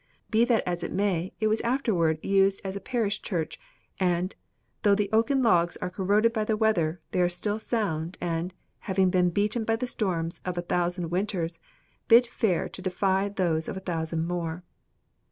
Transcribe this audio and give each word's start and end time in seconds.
Be 0.31 0.45
that 0.45 0.63
as 0.65 0.83
it 0.83 0.91
may, 0.91 1.31
it 1.39 1.45
was 1.45 1.61
afterward 1.61 2.17
used 2.25 2.59
as 2.63 2.75
a 2.75 2.79
parish 2.81 3.21
church, 3.21 3.59
and, 3.99 4.35
though 4.81 4.95
the 4.95 5.11
oaken 5.13 5.43
logs 5.43 5.77
are 5.77 5.91
corroded 5.91 6.33
by 6.33 6.43
the 6.43 6.57
weather, 6.57 6.99
they 7.11 7.21
are 7.21 7.29
still 7.29 7.59
sound, 7.59 8.17
and, 8.19 8.51
having 8.89 9.11
been 9.11 9.29
beaten 9.29 9.63
by 9.63 9.75
the 9.75 9.85
storms 9.85 10.41
of 10.43 10.57
a 10.57 10.63
thousand 10.63 11.11
winters, 11.11 11.59
bid 12.07 12.25
fair 12.25 12.67
to 12.67 12.81
defy 12.81 13.29
those 13.29 13.69
of 13.69 13.77
a 13.77 13.81
thousand 13.81 14.25
more." 14.25 14.63